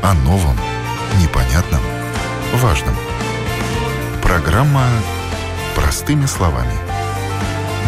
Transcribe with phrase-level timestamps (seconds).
[0.00, 0.56] О новом,
[1.20, 1.80] непонятном,
[2.54, 2.94] важном.
[4.22, 4.84] Программа
[5.74, 6.72] «Простыми словами».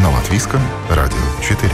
[0.02, 1.70] На Латвийском радио 4.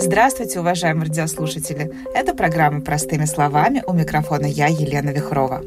[0.00, 1.92] Здравствуйте, уважаемые радиослушатели!
[2.14, 3.82] Это программа «Простыми словами».
[3.86, 5.62] У микрофона я, Елена Вихрова.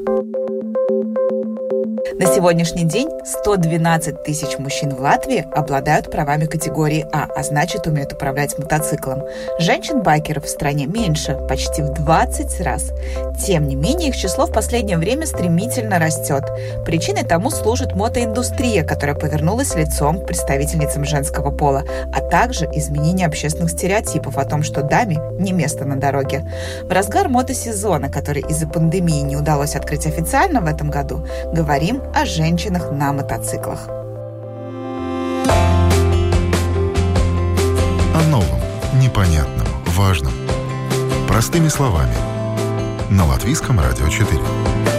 [2.20, 8.12] На сегодняшний день 112 тысяч мужчин в Латвии обладают правами категории А, а значит умеют
[8.12, 9.22] управлять мотоциклом.
[9.60, 12.92] Женщин-байкеров в стране меньше, почти в 20 раз.
[13.46, 16.44] Тем не менее, их число в последнее время стремительно растет.
[16.86, 23.70] Причиной тому служит мотоиндустрия, которая повернулась лицом к представительницам женского пола, а также изменение общественных
[23.70, 26.50] стереотипов о том, что даме не место на дороге.
[26.82, 32.26] В разгар мотосезона, который из-за пандемии не удалось открыть официально в этом году, говорим о
[32.26, 33.88] женщинах на мотоциклах.
[38.16, 38.60] О новом,
[39.02, 40.34] непонятном, важном.
[41.28, 42.16] Простыми словами.
[43.10, 44.97] На Латвийском радио 4.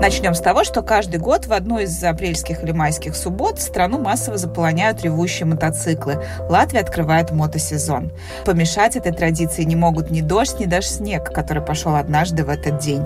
[0.00, 4.38] Начнем с того, что каждый год в одну из апрельских или майских суббот страну массово
[4.38, 6.24] заполоняют ревущие мотоциклы.
[6.48, 8.12] Латвия открывает мотосезон.
[8.44, 12.78] Помешать этой традиции не могут ни дождь, ни даже снег, который пошел однажды в этот
[12.78, 13.02] день.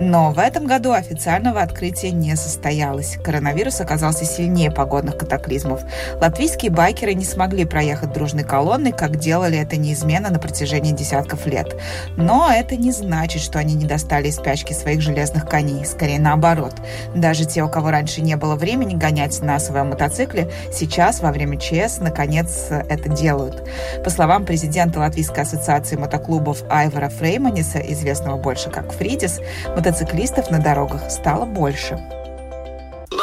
[0.00, 3.18] Но в этом году официального открытия не состоялось.
[3.22, 5.82] Коронавирус оказался сильнее погодных катаклизмов.
[6.20, 11.76] Латвийские байкеры не смогли проехать дружной колонной, как делали это неизменно на протяжении десятков лет.
[12.16, 15.84] Но это не значит, что они не достали из спячки своих железных коней.
[15.84, 16.74] Скорее, на наоборот.
[17.14, 21.58] Даже те, у кого раньше не было времени гонять на своем мотоцикле, сейчас во время
[21.58, 23.68] ЧС наконец это делают.
[24.02, 29.40] По словам президента Латвийской ассоциации мотоклубов Айвара Фрейманиса, известного больше как Фридис,
[29.76, 32.00] мотоциклистов на дорогах стало больше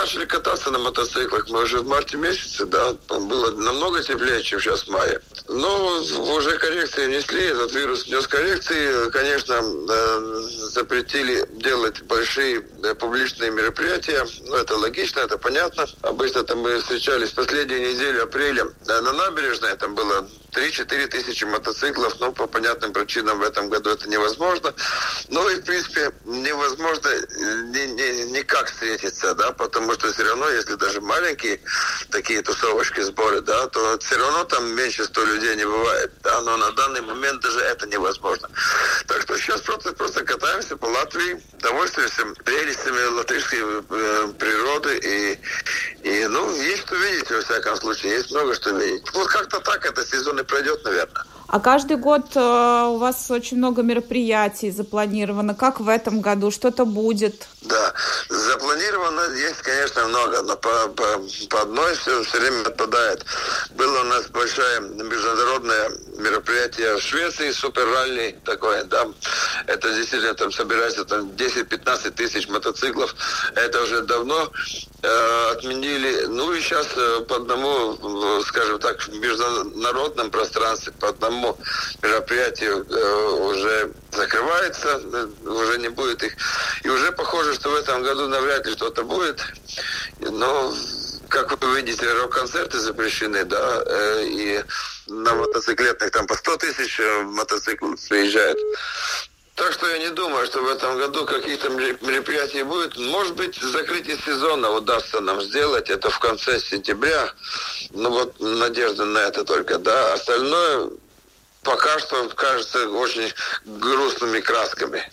[0.10, 4.82] начали кататься на мотоциклах мы уже в марте месяце, да, было намного теплее, чем сейчас
[4.82, 5.22] в мае.
[5.48, 6.02] Но
[6.34, 9.11] уже коррекции внесли, этот вирус внес коррекции.
[9.11, 10.42] Конечно, э,
[10.73, 14.26] запретили делать большие э, публичные мероприятия.
[14.45, 15.86] Ну, это логично, это понятно.
[16.02, 22.32] Обычно там мы встречались последнюю неделю апреля на набережной, там было 3-4 тысячи мотоциклов, но
[22.32, 24.73] по понятным причинам в этом году это невозможно.
[25.30, 30.76] Ну и, в принципе, невозможно ни, ни, никак встретиться, да, потому что все равно, если
[30.76, 31.59] даже маленькие
[32.11, 36.58] такие тусовочки, сборы, да, то все равно там меньше 100 людей не бывает, да, но
[36.58, 38.49] на данный момент даже это невозможно.
[39.08, 45.39] Так что сейчас просто, просто катаемся по Латвии, довольствуемся прелестями латышской э, природы и,
[46.04, 49.04] и, ну, есть что видеть, во всяком случае, есть много что видеть.
[49.14, 51.23] Вот как-то так это сезон и пройдет, наверное.
[51.52, 55.55] А каждый год э, у вас очень много мероприятий запланировано.
[55.55, 56.52] Как в этом году?
[56.52, 57.48] Что-то будет?
[57.64, 57.92] Да,
[58.30, 61.04] запланировано есть, конечно, много, но по, по,
[61.49, 63.26] по одной все, все время отпадает.
[63.71, 65.89] Было у нас большое международное
[66.20, 69.08] мероприятие в Швеции, супер-ралли такое, да.
[69.65, 73.15] Это действительно там собирается там 10-15 тысяч мотоциклов.
[73.55, 74.52] Это уже давно
[75.02, 76.26] э, отменили.
[76.27, 81.39] Ну и сейчас э, по одному, скажем так, в международном пространстве, по одному
[82.02, 86.33] мероприятию э, уже закрывается, э, уже не будет их.
[86.83, 89.42] И уже похоже, что в этом году навряд ли что-то будет.
[90.20, 90.73] Но,
[91.30, 94.64] как вы видите, рок-концерты запрещены, да, э, и
[95.08, 98.58] на мотоциклетных там по 100 тысяч мотоциклов приезжают.
[99.60, 102.98] Так что я не думаю, что в этом году каких-то мероприятий будет.
[102.98, 105.89] Может быть, закрытие сезона удастся нам сделать.
[105.89, 107.33] Это в конце сентября.
[107.89, 110.14] Ну вот надежда на это только, да.
[110.14, 110.92] Остальное
[111.64, 113.31] пока что кажется очень
[113.65, 115.03] грустными красками.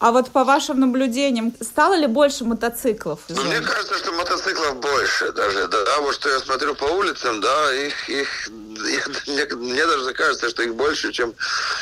[0.00, 3.20] А вот по вашим наблюдениям, стало ли больше мотоциклов?
[3.28, 5.66] Ну, мне кажется, что мотоциклов больше даже.
[5.66, 10.12] Да, а вот что я смотрю по улицам, да, их, их, их мне, мне даже
[10.12, 11.34] кажется, что их больше, чем,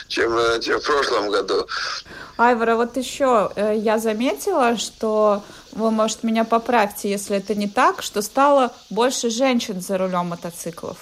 [0.08, 1.68] чем, э, чем в прошлом году.
[2.38, 8.02] Айвара, вот еще э, я заметила, что вы, может, меня поправьте, если это не так,
[8.02, 10.96] что стало больше женщин за рулем мотоциклов.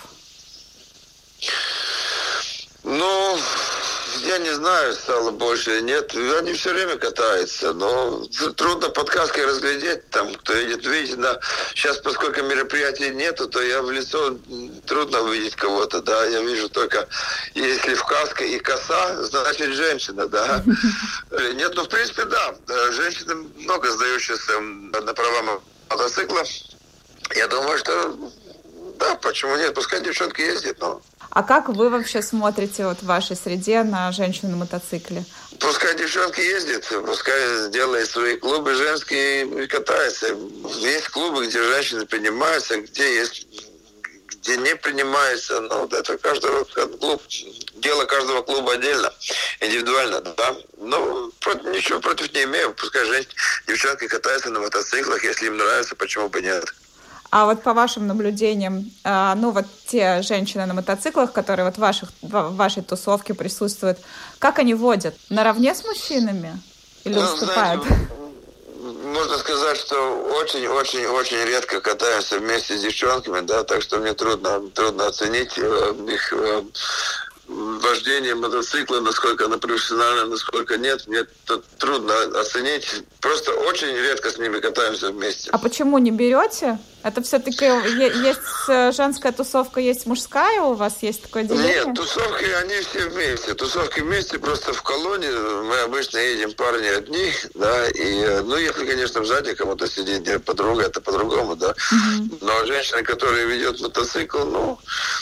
[2.84, 3.38] Ну,
[4.26, 6.14] я не знаю, стало больше или нет.
[6.14, 8.24] Они все время катаются, но
[8.56, 11.40] трудно подсказкой разглядеть, там, кто едет, видеть, да.
[11.74, 14.36] Сейчас, поскольку мероприятий нету, то я в лицо
[14.86, 16.26] трудно увидеть кого-то, да.
[16.26, 17.08] Я вижу только,
[17.54, 20.62] если в каске и коса, значит, женщина, да.
[21.54, 22.54] Нет, ну, в принципе, да.
[22.92, 26.44] Женщины много сдающиеся на права мотоцикла.
[27.34, 28.14] Я думаю, что
[28.98, 29.74] да, почему нет?
[29.74, 31.00] Пускай девчонки ездят, но
[31.34, 35.24] а как вы вообще смотрите вот в вашей среде на женщину на мотоцикле?
[35.58, 40.28] Пускай девчонки ездят, пускай делают свои клубы женские и катаются.
[40.78, 43.48] Есть клубы, где женщины поднимаются, где есть
[44.44, 47.22] где не принимается, ну, вот это каждого клуб,
[47.76, 49.10] дело каждого клуба отдельно,
[49.60, 50.54] индивидуально, да.
[50.76, 53.34] Но против, ничего против не имею, пускай женщины,
[53.66, 56.74] девчонки катаются на мотоциклах, если им нравится, почему бы нет.
[57.34, 61.78] А вот по вашим наблюдениям, а, ну вот те женщины на мотоциклах, которые вот в,
[61.78, 63.98] ваших, в вашей тусовке присутствуют,
[64.38, 65.16] как они водят?
[65.30, 66.56] Наравне с мужчинами?
[67.02, 67.82] Или ну, уступают?
[67.82, 68.08] Знаете,
[69.06, 69.96] можно сказать, что
[70.40, 76.32] очень-очень-очень редко катаемся вместе с девчонками, да, так что мне трудно, трудно оценить э, их
[76.32, 76.62] э,
[77.48, 83.02] вождение мотоцикла, насколько оно профессионально, насколько нет, мне это трудно оценить.
[83.20, 85.50] Просто очень редко с ними катаемся вместе.
[85.50, 86.78] А почему не берете?
[87.04, 91.02] Это все-таки есть э, женская тусовка, есть мужская у вас?
[91.02, 91.84] Есть такое деление?
[91.84, 93.52] Нет, тусовки, они все вместе.
[93.52, 95.28] Тусовки вместе просто в колонии.
[95.68, 100.84] Мы обычно едем парни одни, да, и, э, ну, если, конечно, сзади кому-то сидит подруга,
[100.84, 101.72] это по-другому, да.
[101.92, 102.38] Угу.
[102.40, 104.78] Но женщина, которая ведет мотоцикл, ну,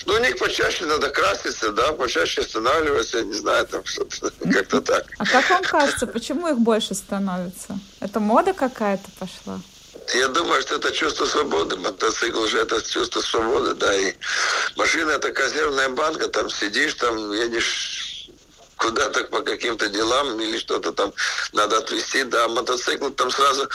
[0.06, 5.06] ну, у них почаще надо краситься, да, почаще останавливаться, не знаю, там что-то, как-то так.
[5.18, 7.76] А как вам кажется, почему их больше становится?
[7.98, 9.60] Это мода какая-то пошла?
[10.14, 11.76] Я думаю, что это чувство свободы.
[11.76, 13.94] Мотоцикл же это чувство свободы, да.
[13.94, 14.14] И
[14.76, 18.28] машина это консервная банка, там сидишь, там едешь
[18.76, 21.12] куда-то по каким-то делам или что-то там
[21.52, 23.68] надо отвезти, да, мотоцикл там сразу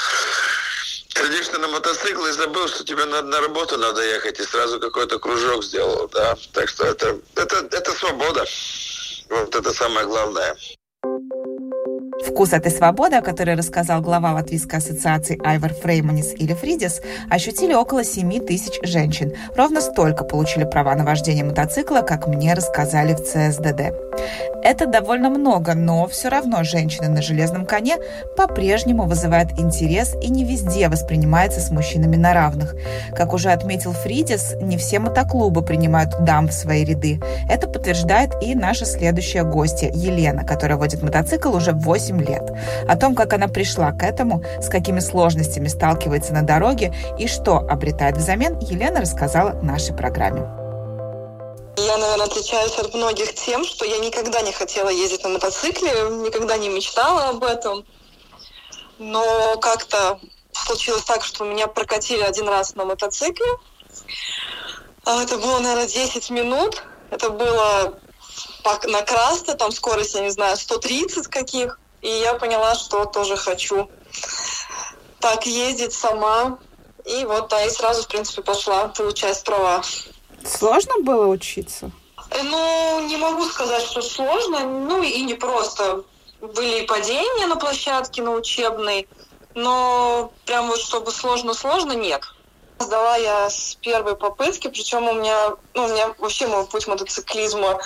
[1.15, 5.17] садишься на мотоцикл и забыл, что тебе на, на работу надо ехать, и сразу какой-то
[5.19, 6.35] кружок сделал, да.
[6.53, 8.45] Так что это, это, это свобода.
[9.29, 10.55] Вот это самое главное.
[12.25, 18.03] Вкус этой свободы, о которой рассказал глава Латвийской ассоциации Айвар Фрейманис или Фридис, ощутили около
[18.03, 19.33] 7 тысяч женщин.
[19.55, 23.93] Ровно столько получили права на вождение мотоцикла, как мне рассказали в ЦСДД.
[24.63, 27.97] Это довольно много, но все равно женщины на железном коне
[28.35, 32.75] по-прежнему вызывают интерес и не везде воспринимается с мужчинами на равных.
[33.15, 37.21] Как уже отметил Фридис, не все мотоклубы принимают дам в свои ряды.
[37.49, 42.49] Это подтверждает и наша следующая гостья Елена, которая водит мотоцикл уже 8 лет.
[42.87, 47.57] О том, как она пришла к этому, с какими сложностями сталкивается на дороге и что
[47.57, 50.47] обретает взамен, Елена рассказала нашей программе.
[51.77, 55.91] Я, наверное, отличаюсь от многих тем, что я никогда не хотела ездить на мотоцикле,
[56.25, 57.85] никогда не мечтала об этом.
[58.97, 60.19] Но как-то
[60.53, 63.47] случилось так, что меня прокатили один раз на мотоцикле.
[65.05, 66.83] А, это было, наверное, 10 минут.
[67.11, 67.93] Это было
[68.87, 71.79] на Красте, там скорость, я не знаю, 130 каких.
[72.07, 73.89] И я поняла, что тоже хочу
[75.19, 76.57] так ездить сама.
[77.03, 79.83] И вот, да, и сразу, в принципе, пошла получать права.
[80.45, 81.91] Сложно было учиться?
[82.31, 84.61] Ну, не могу сказать, что сложно.
[84.61, 86.05] Ну, и не просто.
[86.39, 89.09] Были и падения на площадке, на учебной.
[89.53, 92.21] Но прям вот чтобы сложно-сложно, нет.
[92.79, 97.81] Сдала я с первой попытки, причем у меня, ну, у меня вообще мой путь мотоциклизма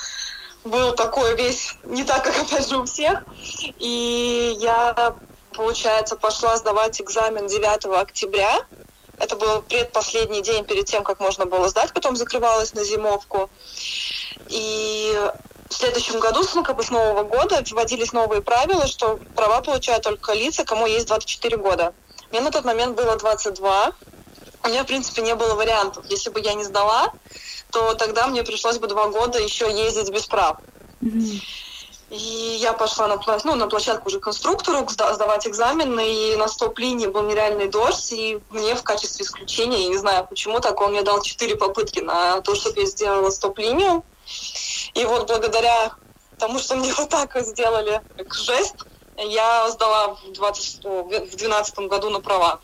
[0.64, 3.24] был такой весь не так, как опять же у всех.
[3.80, 5.16] И я,
[5.54, 8.66] получается, пошла сдавать экзамен 9 октября.
[9.18, 13.50] Это был предпоследний день перед тем, как можно было сдать, потом закрывалась на зимовку.
[14.48, 15.16] И
[15.70, 20.04] в следующем году, ну, как бы с Нового года, вводились новые правила, что права получают
[20.04, 21.94] только лица, кому есть 24 года.
[22.32, 23.92] Мне на тот момент было 22.
[24.64, 26.06] У меня, в принципе, не было вариантов.
[26.10, 27.12] Если бы я не сдала,
[27.72, 30.58] то тогда мне пришлось бы два года еще ездить без прав.
[31.02, 31.42] Mm-hmm.
[32.12, 37.24] И я пошла на, ну, на площадку уже конструктору сдавать экзамены, и на стоп-линии был
[37.24, 41.22] нереальный дождь, и мне в качестве исключения, я не знаю почему так, он мне дал
[41.22, 44.04] четыре попытки на то, чтобы я сделала стоп-линию.
[44.94, 45.94] И вот благодаря
[46.38, 48.76] тому, что мне вот так сделали жест,
[49.18, 52.60] я сдала в 2012 году на права.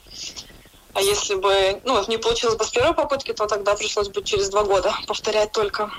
[0.93, 4.49] А если бы ну, не получилось бы с первой попытки, то тогда пришлось бы через
[4.49, 5.91] два года повторять только.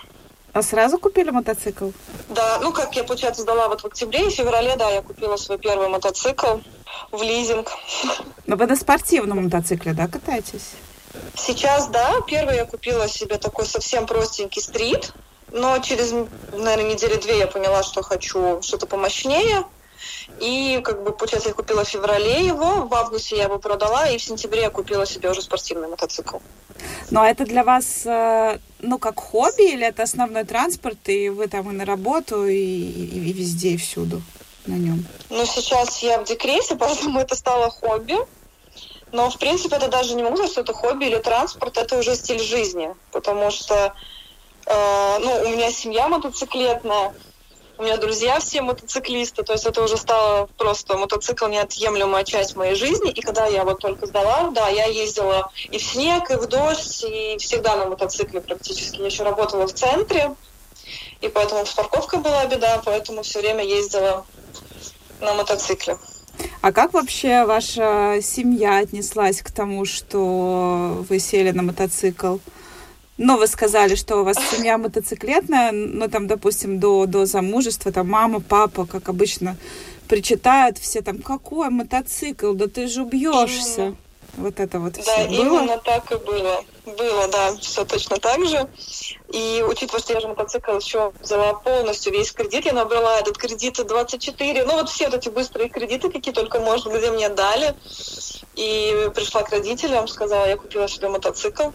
[0.52, 1.90] А сразу купили мотоцикл?
[2.28, 5.58] Да, ну как я, получается, сдала вот в октябре и феврале, да, я купила свой
[5.58, 6.58] первый мотоцикл
[7.12, 7.70] в лизинг.
[8.46, 10.72] Но вы на спортивном мотоцикле, да, катаетесь?
[11.36, 12.20] Сейчас, да.
[12.26, 15.12] Первый я купила себе такой совсем простенький стрит,
[15.52, 16.12] но через,
[16.52, 19.64] наверное, недели две я поняла, что хочу что-то помощнее.
[20.40, 24.18] И, как бы, получается, я купила в феврале его, в августе я его продала, и
[24.18, 26.38] в сентябре я купила себе уже спортивный мотоцикл.
[27.10, 31.48] Ну, а это для вас, э, ну, как хобби, или это основной транспорт, и вы
[31.48, 34.22] там и на работу, и, и, и везде, и всюду
[34.66, 35.06] на нем?
[35.30, 38.16] Ну, сейчас я в декрете, поэтому это стало хобби.
[39.10, 42.14] Но, в принципе, это даже не могу сказать, что это хобби или транспорт, это уже
[42.14, 42.94] стиль жизни.
[43.10, 43.94] Потому что,
[44.66, 47.14] э, ну, у меня семья мотоциклетная,
[47.78, 52.74] У меня друзья все мотоциклисты, то есть это уже стало просто мотоцикл неотъемлемая часть моей
[52.74, 53.12] жизни.
[53.12, 57.04] И когда я вот только сдала, да, я ездила и в снег, и в дождь,
[57.08, 58.98] и всегда на мотоцикле практически.
[58.98, 60.34] Я еще работала в центре,
[61.20, 64.26] и поэтому с парковкой была беда, поэтому все время ездила
[65.20, 65.98] на мотоцикле.
[66.60, 72.38] А как вообще ваша семья отнеслась к тому, что вы сели на мотоцикл?
[73.18, 78.08] Ну, вы сказали, что у вас семья мотоциклетная, ну, там, допустим, до, до замужества, там,
[78.08, 79.56] мама, папа, как обычно,
[80.08, 83.96] причитают все там, какой мотоцикл, да ты же убьешься.
[84.36, 85.62] Вот это вот да, все было?
[85.62, 86.64] именно так и было.
[86.86, 88.68] Было, да, все точно так же.
[89.32, 93.84] И учитывая, что я же мотоцикл еще взяла полностью весь кредит, я набрала этот кредит
[93.84, 97.74] 24, ну вот все вот эти быстрые кредиты, какие только можно, где мне дали.
[98.54, 101.70] И пришла к родителям, сказала, я купила себе мотоцикл.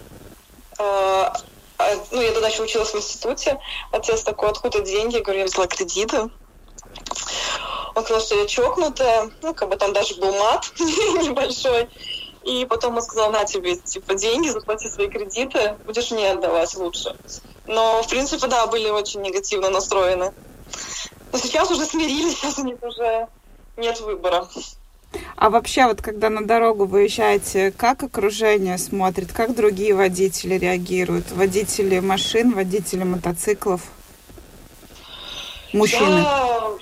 [0.80, 1.34] А,
[1.78, 3.60] а, ну, я тогда еще училась в институте.
[3.92, 5.16] Отец такой, откуда деньги?
[5.16, 6.30] Я говорю, я взяла кредиты.
[7.96, 9.32] Он сказал, что я чокнутая.
[9.42, 11.90] Ну, как бы там даже был мат небольшой.
[12.44, 17.16] И потом он сказал, на тебе, типа, деньги, заплати свои кредиты, будешь мне отдавать лучше.
[17.68, 20.34] Но, в принципе, да, были очень негативно настроены.
[21.32, 23.28] Но сейчас уже смирились, сейчас у них уже
[23.78, 24.48] нет выбора.
[25.36, 31.32] А вообще, вот когда на дорогу выезжаете, как окружение смотрит, как другие водители реагируют?
[31.32, 33.82] Водители машин, водители мотоциклов?
[35.74, 36.20] Мужчины?
[36.20, 36.78] Я...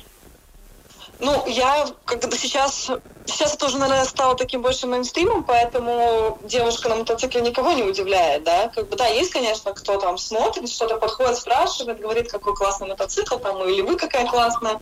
[1.22, 2.92] Ну, я как бы сейчас
[3.26, 8.44] Сейчас это уже, наверное, стало таким больше мейнстримом, поэтому девушка на мотоцикле никого не удивляет,
[8.44, 8.70] да.
[8.70, 13.38] Как бы, да, есть, конечно, кто там смотрит, что-то подходит, спрашивает, говорит, какой классный мотоцикл,
[13.38, 14.82] там, или вы какая классная.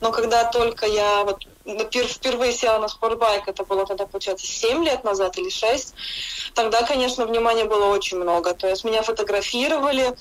[0.00, 1.44] Но когда только я вот
[2.08, 5.94] впервые села на спортбайк, это было тогда, получается, 7 лет назад или 6,
[6.54, 8.54] тогда, конечно, внимания было очень много.
[8.54, 10.16] То есть меня фотографировали,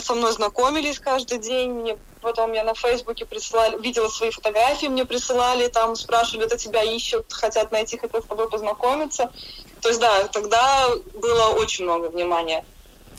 [0.00, 5.04] со мной знакомились каждый день, мне потом я на Фейсбуке присылали, видела свои фотографии, мне
[5.04, 9.30] присылали, там спрашивали, это тебя ищут, хотят найти, хотят с тобой познакомиться.
[9.80, 12.64] То есть, да, тогда было очень много внимания.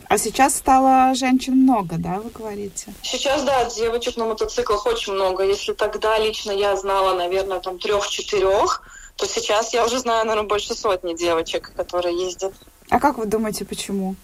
[0.09, 2.93] А сейчас стало женщин много, да, вы говорите?
[3.03, 5.43] Сейчас, да, девочек на мотоциклах очень много.
[5.43, 8.81] Если тогда лично я знала, наверное, там трех-четырех,
[9.15, 12.53] то сейчас я уже знаю, наверное, больше сотни девочек, которые ездят.
[12.89, 14.15] А как вы думаете, почему?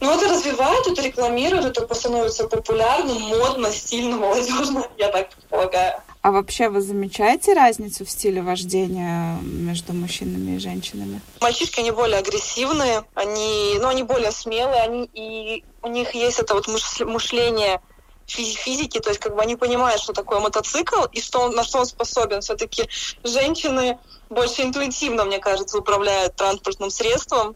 [0.00, 5.94] Ну, это развивает, это рекламирует, это становится популярным, модно, стильно, молодежно, я так предполагаю.
[6.22, 11.20] А вообще вы замечаете разницу в стиле вождения между мужчинами и женщинами?
[11.40, 16.54] Мальчишки, они более агрессивные, они, ну, они более смелые, они, и у них есть это
[16.54, 17.80] вот мышление
[18.26, 21.78] физики, то есть как бы они понимают, что такое мотоцикл и что он, на что
[21.78, 22.40] он способен.
[22.40, 22.88] Все-таки
[23.22, 23.98] женщины
[24.28, 27.54] больше интуитивно, мне кажется, управляют транспортным средством,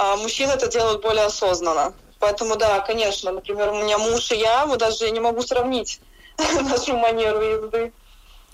[0.00, 1.92] а мужчины это делают более осознанно.
[2.20, 6.00] Поэтому, да, конечно, например, у меня муж и я, мы даже не могу сравнить
[6.70, 7.92] нашу манеру езды.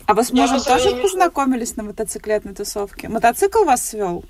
[0.06, 3.08] А вы с мужем тоже познакомились на мотоциклетной тусовке?
[3.08, 4.24] Мотоцикл вас свел?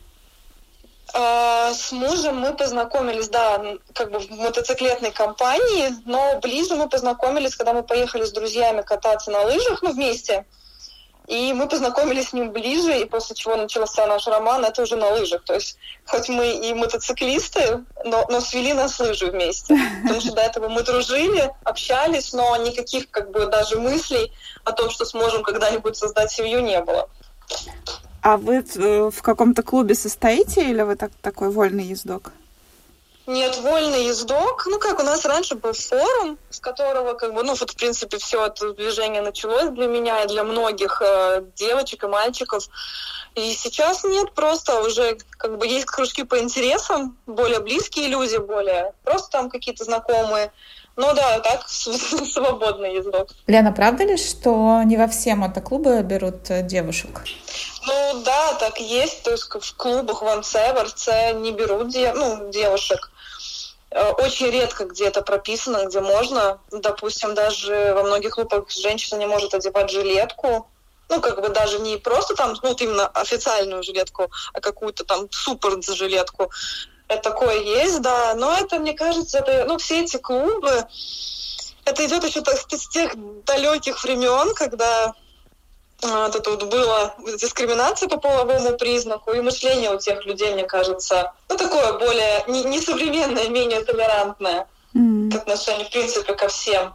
[1.13, 7.55] А, с мужем мы познакомились, да, как бы в мотоциклетной компании, но ближе мы познакомились,
[7.55, 10.47] когда мы поехали с друзьями кататься на лыжах, ну, вместе.
[11.27, 15.09] И мы познакомились с ним ближе, и после чего начался наш роман, это уже на
[15.09, 15.43] лыжах.
[15.45, 19.75] То есть, хоть мы и мотоциклисты, но, но свели нас лыжи вместе.
[20.03, 24.33] Потому что до этого мы дружили, общались, но никаких как бы даже мыслей
[24.65, 27.09] о том, что сможем когда-нибудь создать семью, не было.
[28.21, 32.33] А вы в каком-то клубе состоите или вы так, такой вольный ездок?
[33.27, 34.67] Нет, вольный ездок.
[34.67, 38.19] Ну, как у нас раньше был форум, с которого, как бы, ну, вот, в принципе,
[38.19, 42.69] все это движение началось для меня и для многих э, девочек и мальчиков.
[43.35, 48.93] И сейчас нет, просто уже, как бы, есть кружки по интересам, более близкие люди, более
[49.05, 50.53] просто там какие-то знакомые.
[50.97, 53.31] Ну да, так, свободный ездок.
[53.47, 57.23] Лена, правда ли, что не во все мотоклубы берут э, девушек?
[57.87, 59.23] Ну да, так есть.
[59.23, 63.11] То есть в клубах в МЦ, в РЦ не берут де, ну, девушек.
[63.95, 66.59] Э, очень редко где это прописано, где можно.
[66.73, 70.69] Допустим, даже во многих клубах женщина не может одевать жилетку.
[71.09, 75.29] Ну, как бы даже не просто там, ну, вот именно официальную жилетку, а какую-то там
[75.31, 76.51] супер жилетку.
[77.07, 78.35] Это такое есть, да.
[78.35, 80.87] Но это, мне кажется, это, ну, все эти клубы,
[81.85, 83.13] это идет еще с тех
[83.45, 85.15] далеких времен, когда
[86.09, 91.33] вот это вот была дискриминация по половому признаку, и мышление у тех людей, мне кажется,
[91.49, 95.33] ну, такое более несовременное, не менее толерантное mm.
[95.33, 96.95] к отношению, в принципе, ко всем.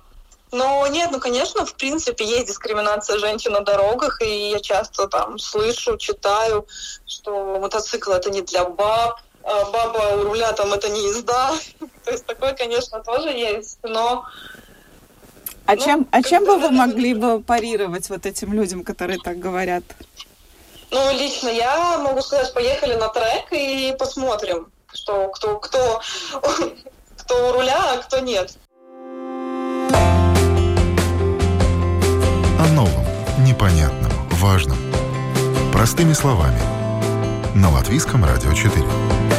[0.51, 5.37] Но нет, ну, конечно, в принципе, есть дискриминация женщин на дорогах, и я часто там
[5.37, 6.65] слышу, читаю,
[7.05, 11.51] что мотоцикл— это не для баб, а баба у руля там— это не езда.
[12.05, 14.25] То есть такое, конечно, тоже есть, но
[15.69, 19.37] А ну, чем, а чем бы вы могли бы парировать вот этим людям, которые так
[19.37, 19.83] говорят?
[20.89, 26.01] Ну, лично я могу сказать, поехали на трек и посмотрим, что, кто, кто,
[27.17, 28.57] кто у руля, а кто нет.
[32.57, 33.05] О новом,
[33.45, 34.79] непонятном, важном.
[35.71, 36.59] Простыми словами.
[37.53, 39.38] На Латвийском радио 4.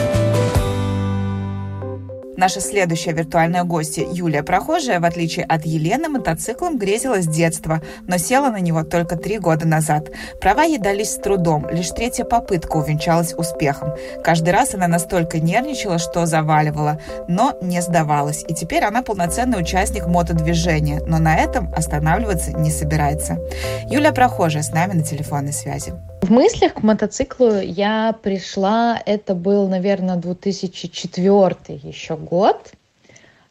[2.41, 8.17] Наша следующая виртуальная гостья Юлия Прохожая, в отличие от Елены, мотоциклом грезила с детства, но
[8.17, 10.09] села на него только три года назад.
[10.41, 13.91] Права ей дались с трудом, лишь третья попытка увенчалась успехом.
[14.25, 18.43] Каждый раз она настолько нервничала, что заваливала, но не сдавалась.
[18.49, 23.37] И теперь она полноценный участник мотодвижения, но на этом останавливаться не собирается.
[23.91, 25.93] Юлия Прохожая с нами на телефонной связи.
[26.23, 32.73] В мыслях к мотоциклу я пришла, это был, наверное, 2004 еще год,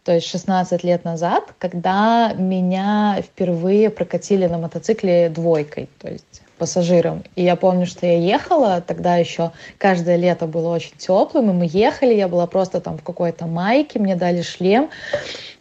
[0.03, 7.23] то есть 16 лет назад, когда меня впервые прокатили на мотоцикле двойкой, то есть пассажиром.
[7.35, 11.67] И я помню, что я ехала, тогда еще каждое лето было очень теплым, и мы
[11.71, 14.89] ехали, я была просто там в какой-то майке, мне дали шлем,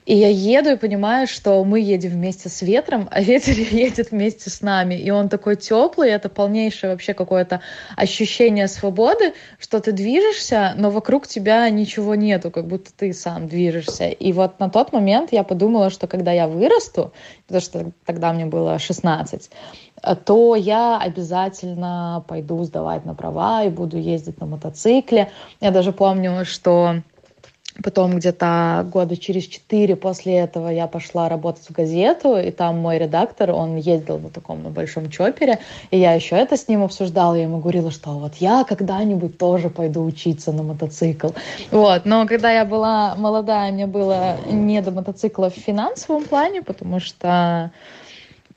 [0.08, 4.48] и я еду и понимаю, что мы едем вместе с ветром, а ветер едет вместе
[4.48, 4.94] с нами.
[4.94, 7.60] И он такой теплый, это полнейшее вообще какое-то
[7.94, 14.08] ощущение свободы, что ты движешься, но вокруг тебя ничего нету, как будто ты сам движешься.
[14.08, 17.12] И вот на тот момент я подумала, что когда я вырасту,
[17.46, 19.50] потому что тогда мне было 16,
[20.24, 25.30] то я обязательно пойду сдавать на права и буду ездить на мотоцикле.
[25.60, 27.02] Я даже помню, что
[27.82, 32.98] Потом где-то года через четыре после этого я пошла работать в газету, и там мой
[32.98, 35.60] редактор, он ездил на таком на большом чопере,
[35.92, 39.70] и я еще это с ним обсуждала, я ему говорила, что вот я когда-нибудь тоже
[39.70, 41.28] пойду учиться на мотоцикл.
[41.70, 46.98] Вот, но когда я была молодая, мне было не до мотоцикла в финансовом плане, потому
[46.98, 47.70] что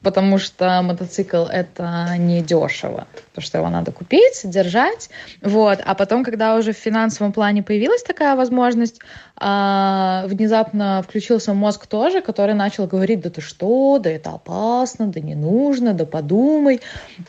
[0.01, 5.09] потому что мотоцикл это не дешево, потому что его надо купить, держать,
[5.41, 8.99] вот, а потом, когда уже в финансовом плане появилась такая возможность,
[9.37, 15.19] а, внезапно включился мозг тоже, который начал говорить, да ты что, да это опасно, да
[15.19, 16.81] не нужно, да подумай,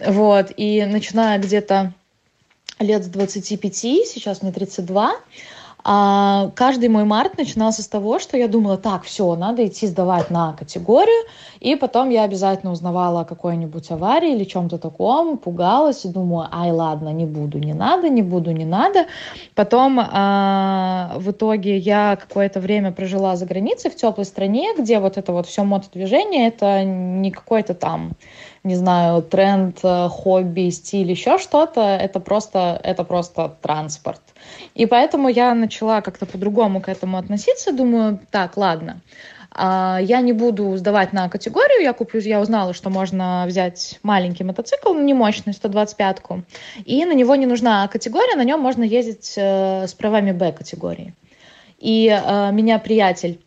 [0.04, 1.92] вот, и начиная где-то
[2.78, 5.14] лет с 25, сейчас мне 32,
[5.84, 10.30] а каждый мой март начинался с того, что я думала, так, все, надо идти сдавать
[10.30, 11.26] на категорию,
[11.60, 16.70] и потом я обязательно узнавала о какой-нибудь аварии или чем-то таком, пугалась и думаю, ай,
[16.70, 19.06] ладно, не буду, не надо, не буду, не надо.
[19.54, 25.18] Потом а, в итоге я какое-то время прожила за границей в теплой стране, где вот
[25.18, 28.12] это вот все мотодвижение, это не какой-то там
[28.64, 34.20] не знаю, тренд, э, хобби, стиль, еще что-то, это просто, это просто транспорт.
[34.74, 39.00] И поэтому я начала как-то по-другому к этому относиться, думаю, так, ладно,
[39.54, 44.44] а, я не буду сдавать на категорию, я куплю, я узнала, что можно взять маленький
[44.44, 46.42] мотоцикл, не мощный, 125-ку,
[46.84, 51.14] и на него не нужна категория, на нем можно ездить э, с правами Б-категории.
[51.78, 53.40] И э, меня приятель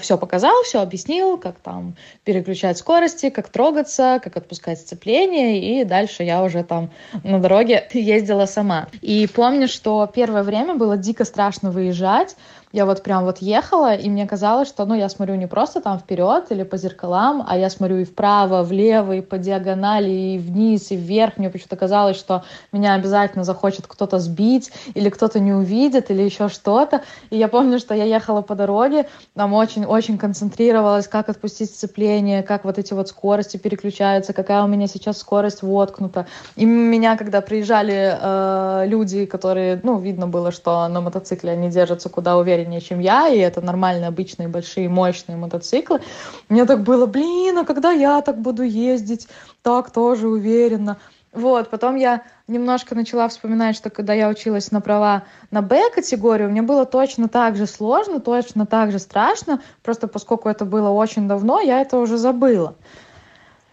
[0.00, 6.22] все показал, все объяснил, как там переключать скорости, как трогаться, как отпускать сцепление, и дальше
[6.22, 6.90] я уже там
[7.22, 8.88] на дороге ездила сама.
[9.00, 12.36] И помню, что первое время было дико страшно выезжать,
[12.74, 16.00] я вот прям вот ехала, и мне казалось, что, ну, я смотрю не просто там
[16.00, 20.90] вперед или по зеркалам, а я смотрю и вправо, влево, и по диагонали, и вниз,
[20.90, 21.36] и вверх.
[21.36, 26.48] Мне почему-то казалось, что меня обязательно захочет кто-то сбить, или кто-то не увидит, или еще
[26.48, 27.02] что-то.
[27.30, 32.64] И я помню, что я ехала по дороге, там очень-очень концентрировалась, как отпустить сцепление, как
[32.64, 36.26] вот эти вот скорости переключаются, какая у меня сейчас скорость воткнута.
[36.56, 42.08] И меня, когда приезжали э, люди, которые, ну, видно было, что на мотоцикле они держатся
[42.08, 46.00] куда увереннее, увереннее, чем я, и это нормальные, обычные, большие, мощные мотоциклы.
[46.48, 49.28] Мне так было, блин, а когда я так буду ездить,
[49.62, 50.96] так тоже уверенно.
[51.32, 56.62] Вот, потом я немножко начала вспоминать, что когда я училась на права на Б-категорию, мне
[56.62, 61.60] было точно так же сложно, точно так же страшно, просто поскольку это было очень давно,
[61.60, 62.76] я это уже забыла.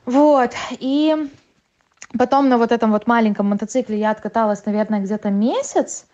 [0.06, 1.30] Вот, и
[2.18, 6.08] потом на вот этом вот маленьком мотоцикле я откаталась, наверное, где-то месяц,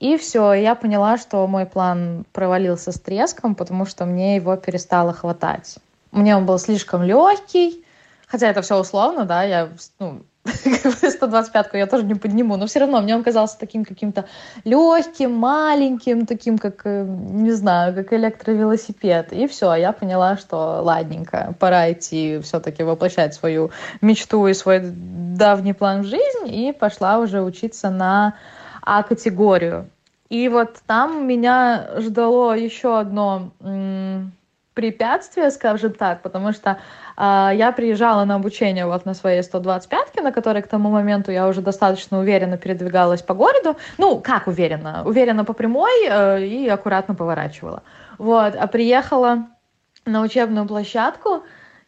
[0.00, 5.12] и все, я поняла, что мой план провалился с треском, потому что мне его перестало
[5.12, 5.76] хватать.
[6.10, 7.84] Мне он был слишком легкий,
[8.26, 13.02] хотя это все условно, да, я, ну, 125-ку я тоже не подниму, но все равно
[13.02, 14.24] мне он казался таким каким-то
[14.64, 19.34] легким, маленьким, таким, как, э, не знаю, как электровелосипед.
[19.34, 25.74] И все, я поняла, что ладненько, пора идти все-таки воплощать свою мечту и свой давний
[25.74, 28.34] план в жизнь, и пошла уже учиться на
[28.82, 29.88] а-категорию.
[30.28, 33.50] И вот там меня ждало еще одно
[34.74, 36.78] препятствие, скажем так, потому что
[37.16, 41.48] э, я приезжала на обучение вот на своей 125-ке, на которой к тому моменту я
[41.48, 43.76] уже достаточно уверенно передвигалась по городу.
[43.98, 45.02] Ну, как уверенно?
[45.04, 47.82] Уверенно по прямой э, и аккуратно поворачивала.
[48.16, 49.48] Вот, а приехала
[50.06, 51.42] на учебную площадку,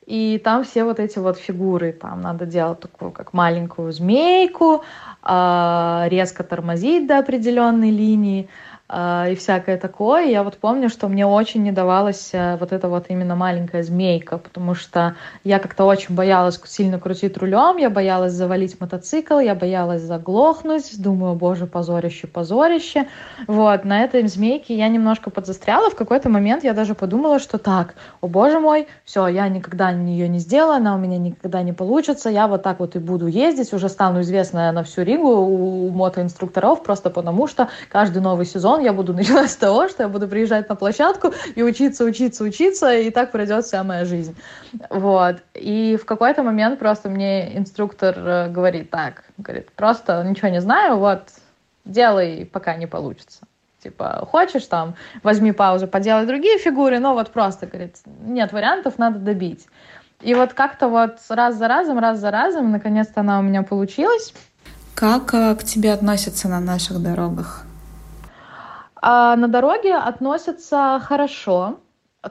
[0.05, 4.85] и там все вот эти вот фигуры, там надо делать такую как маленькую змейку,
[5.25, 10.27] резко тормозить до определенной линии, а, и всякое такое.
[10.27, 14.37] Я вот помню, что мне очень не давалась э, вот эта вот именно маленькая змейка,
[14.37, 20.03] потому что я как-то очень боялась сильно крутить рулем, я боялась завалить мотоцикл, я боялась
[20.03, 23.09] заглохнуть, думаю, боже, позорище, позорище.
[23.47, 27.95] Вот, на этой змейке я немножко подзастряла, в какой-то момент я даже подумала, что так,
[28.21, 32.29] о боже мой, все, я никогда ее не сделаю, она у меня никогда не получится,
[32.29, 36.83] я вот так вот и буду ездить, уже стану известная на всю Ригу у мотоинструкторов,
[36.83, 40.69] просто потому что каждый новый сезон я буду начинать с того, что я буду приезжать
[40.69, 44.37] на площадку и учиться, учиться, учиться, и так пройдет вся моя жизнь.
[44.91, 45.37] Вот.
[45.55, 50.97] И в какой-то момент просто мне инструктор э, говорит так, говорит, просто ничего не знаю,
[50.99, 51.23] вот,
[51.85, 53.41] делай, пока не получится.
[53.83, 59.19] Типа, хочешь там, возьми паузу, поделай другие фигуры, но вот просто, говорит, нет вариантов, надо
[59.19, 59.67] добить.
[60.21, 64.33] И вот как-то вот раз за разом, раз за разом, наконец-то она у меня получилась.
[64.95, 67.67] Как э, к тебе относятся на наших дорогах?
[69.03, 71.81] А на дороге относятся хорошо.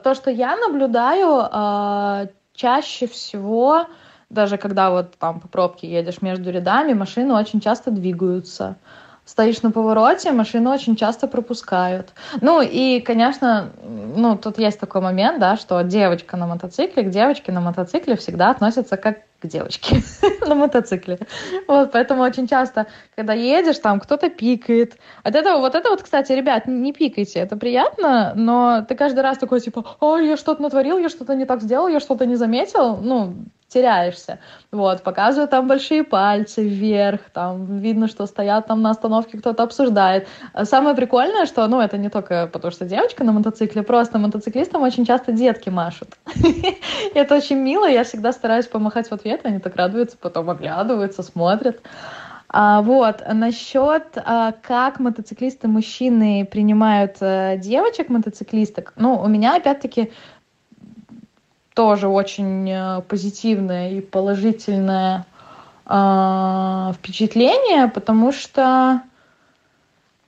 [0.02, 3.86] То, что я наблюдаю, а, чаще всего,
[4.30, 8.76] даже когда вот там по пробке едешь между рядами, машины очень часто двигаются
[9.24, 12.10] стоишь на повороте, машины очень часто пропускают.
[12.40, 17.52] Ну и, конечно, ну тут есть такой момент, да, что девочка на мотоцикле к девочке
[17.52, 20.02] на мотоцикле всегда относятся как к девочке
[20.46, 21.18] на мотоцикле.
[21.66, 24.96] Вот, поэтому очень часто, когда едешь, там кто-то пикает.
[25.22, 29.38] От этого, вот это вот, кстати, ребят, не пикайте, это приятно, но ты каждый раз
[29.38, 32.96] такой, типа, ой, я что-то натворил, я что-то не так сделал, я что-то не заметил.
[32.96, 33.34] Ну,
[33.72, 34.38] теряешься.
[34.70, 40.28] Вот, показывают там большие пальцы вверх, там видно, что стоят там на остановке, кто-то обсуждает.
[40.64, 45.06] Самое прикольное, что, ну, это не только потому, что девочка на мотоцикле, просто мотоциклистам очень
[45.06, 46.08] часто детки машут.
[47.14, 51.80] Это очень мило, я всегда стараюсь помахать в ответ, они так радуются, потом оглядываются, смотрят.
[52.54, 60.12] А, вот, насчет, а, как мотоциклисты мужчины принимают а, девочек мотоциклисток, ну, у меня, опять-таки,
[61.74, 65.26] тоже очень э, позитивное и положительное
[65.86, 69.02] э, впечатление, потому что,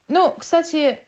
[0.09, 1.01] ну, кстати,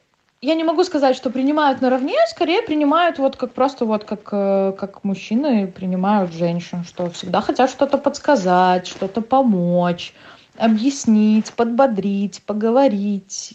[0.43, 4.75] я не могу сказать, что принимают наравне, скорее принимают вот как просто вот как, э,
[4.79, 10.13] как мужчины принимают женщин, что всегда хотят что-то подсказать, что-то помочь,
[10.59, 13.55] объяснить, подбодрить, поговорить.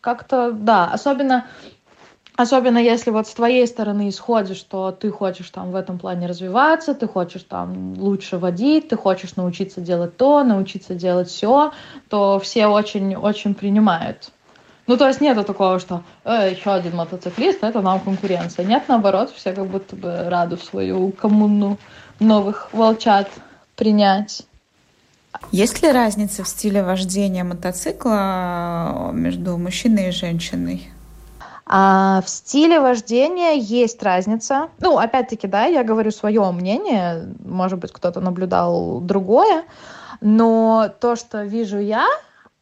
[0.00, 1.46] Как-то, да, особенно
[2.36, 6.94] Особенно если вот с твоей стороны исходит, что ты хочешь там в этом плане развиваться,
[6.94, 11.72] ты хочешь там лучше водить, ты хочешь научиться делать то, научиться делать все,
[12.10, 14.30] то все очень-очень принимают.
[14.86, 18.66] Ну, то есть нету такого, что э, еще один мотоциклист, это нам конкуренция.
[18.66, 21.78] Нет, наоборот, все как будто бы рады в свою коммуну
[22.20, 23.28] новых волчат
[23.76, 24.42] принять.
[25.52, 30.90] Есть ли разница в стиле вождения мотоцикла между мужчиной и женщиной?
[31.68, 34.68] А в стиле вождения есть разница.
[34.78, 39.64] Ну, опять-таки, да, я говорю свое мнение, может быть, кто-то наблюдал другое,
[40.20, 42.06] но то, что вижу я,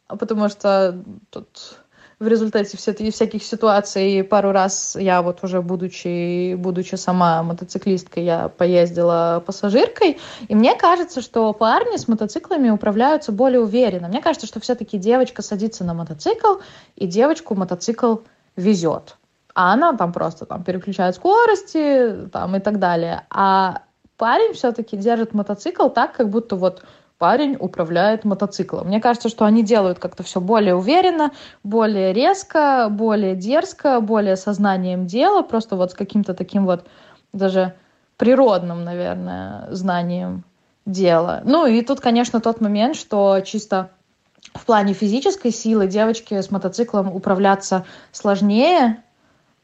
[0.07, 1.77] потому что тут
[2.17, 9.43] в результате всяких ситуаций пару раз я вот уже будучи, будучи сама мотоциклисткой, я поездила
[9.45, 14.07] пассажиркой, и мне кажется, что парни с мотоциклами управляются более уверенно.
[14.07, 16.55] Мне кажется, что все-таки девочка садится на мотоцикл,
[16.95, 18.15] и девочку мотоцикл
[18.55, 19.17] везет.
[19.53, 23.25] А она там просто там переключает скорости там, и так далее.
[23.29, 23.83] А
[24.17, 26.83] парень все-таки держит мотоцикл так, как будто вот
[27.17, 28.87] парень управляет мотоциклом.
[28.87, 31.31] Мне кажется, что они делают как-то все более уверенно,
[31.63, 36.85] более резко, более дерзко, более сознанием дела, просто вот с каким-то таким вот
[37.31, 37.73] даже
[38.17, 40.43] природным, наверное, знанием
[40.85, 41.41] дела.
[41.45, 43.91] Ну и тут, конечно, тот момент, что чисто
[44.53, 48.97] в плане физической силы девочке с мотоциклом управляться сложнее,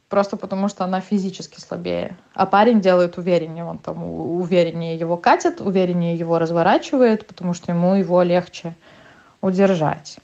[0.10, 2.18] просто потому что она физически слабее.
[2.34, 7.96] А парень делает увереннее, он там увереннее его катит, увереннее его разворачивает, потому что ему
[7.96, 8.76] его легче
[9.42, 10.18] удержать.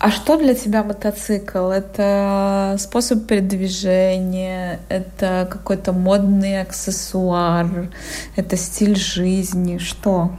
[0.00, 1.70] А что для тебя мотоцикл?
[1.70, 7.90] Это способ передвижения, это какой-то модный аксессуар,
[8.36, 10.32] это стиль жизни, что?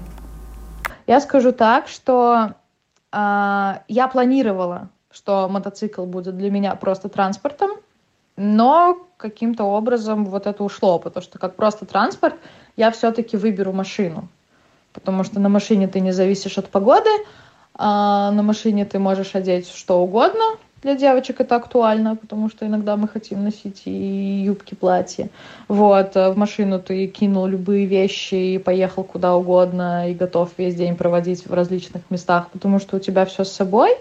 [1.07, 2.55] Я скажу так, что
[3.15, 7.71] я планировала, что мотоцикл будет для меня просто транспортом,
[8.37, 12.35] Но каким-то образом вот это ушло, потому что как просто транспорт
[12.75, 14.27] я все-таки выберу машину.
[14.91, 17.09] Потому что на машине ты не зависишь от погоды,
[17.73, 20.43] а на машине ты можешь одеть что угодно.
[20.81, 25.29] Для девочек это актуально, потому что иногда мы хотим носить и юбки, платья.
[25.67, 30.75] Вот, а в машину ты кинул любые вещи и поехал куда угодно и готов весь
[30.75, 33.97] день проводить в различных местах, потому что у тебя все с собой.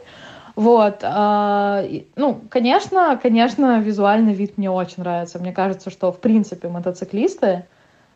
[0.57, 1.85] Вот, а,
[2.17, 5.39] ну, конечно, конечно, визуальный вид мне очень нравится.
[5.39, 7.65] Мне кажется, что, в принципе, мотоциклисты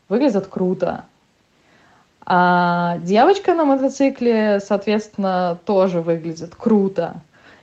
[0.09, 1.05] выглядят круто.
[2.25, 7.15] А девочка на мотоцикле, соответственно, тоже выглядит круто.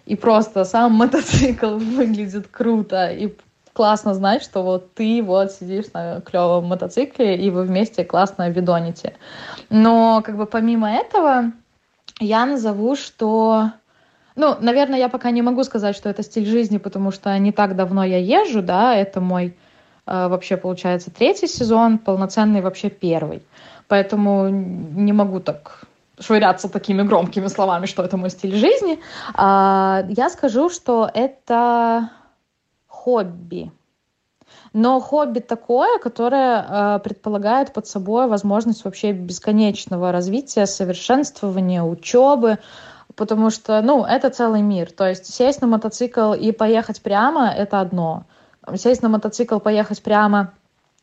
[0.06, 3.08] И просто сам мотоцикл выглядит круто.
[3.08, 3.34] И
[3.74, 9.16] классно знать, что вот ты вот сидишь на клевом мотоцикле, и вы вместе классно видоните.
[9.70, 11.52] Но как бы помимо этого,
[12.20, 13.72] я назову, что
[14.36, 17.76] ну, наверное, я пока не могу сказать, что это стиль жизни, потому что не так
[17.76, 19.56] давно я езжу, да, это мой
[20.06, 23.44] э, вообще, получается, третий сезон, полноценный вообще первый.
[23.88, 25.86] Поэтому не могу так
[26.20, 29.00] швыряться такими громкими словами, что это мой стиль жизни.
[29.34, 32.10] А, я скажу, что это
[32.88, 33.72] хобби.
[34.74, 42.58] Но хобби такое, которое э, предполагает под собой возможность вообще бесконечного развития, совершенствования, учебы,
[43.16, 44.92] потому что, ну, это целый мир.
[44.92, 48.26] То есть сесть на мотоцикл и поехать прямо— это одно.
[48.76, 50.52] Сесть на мотоцикл, поехать прямо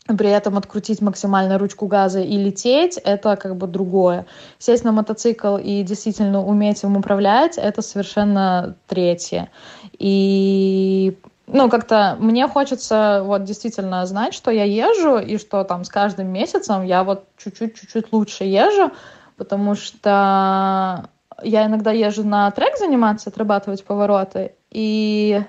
[0.06, 4.26] при этом открутить максимально ручку газа и лететь, это как бы другое.
[4.58, 9.50] Сесть на мотоцикл и действительно уметь им управлять, это совершенно третье.
[9.98, 15.88] И ну, как-то мне хочется вот действительно знать, что я езжу, и что там с
[15.88, 18.90] каждым месяцем я вот чуть-чуть-чуть лучше езжу,
[19.36, 21.08] потому что
[21.42, 25.42] я иногда езжу на трек заниматься, отрабатывать повороты, и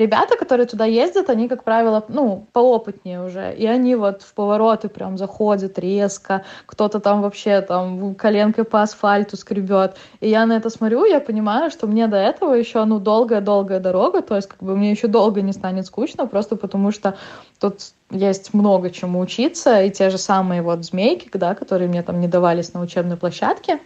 [0.00, 4.88] ребята, которые туда ездят, они, как правило, ну, поопытнее уже, и они вот в повороты
[4.88, 10.70] прям заходят резко, кто-то там вообще там коленкой по асфальту скребет, и я на это
[10.70, 14.74] смотрю, я понимаю, что мне до этого еще, ну, долгая-долгая дорога, то есть, как бы
[14.76, 17.16] мне еще долго не станет скучно, просто потому что
[17.60, 22.20] тут есть много чему учиться, и те же самые вот змейки, да, которые мне там
[22.20, 23.80] не давались на учебной площадке,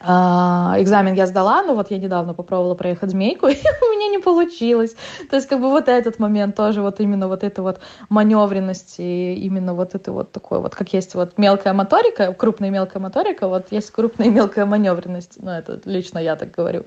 [0.00, 4.18] а, экзамен я сдала, но вот я недавно попробовала проехать змейку, и у меня не
[4.18, 4.94] получилось.
[5.30, 9.74] То есть как бы вот этот момент тоже вот именно вот этой вот маневренности, именно
[9.74, 13.72] вот это вот такой вот, как есть вот мелкая моторика, крупная и мелкая моторика, вот
[13.72, 16.86] есть крупная и мелкая маневренность, ну это лично я так говорю.